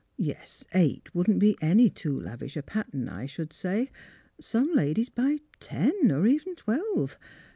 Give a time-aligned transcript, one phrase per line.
[0.17, 3.91] Yes; eight wouldn't be any too lavish a pattern, I should say.
[4.39, 7.19] Some ladies buy ten, or even twelve.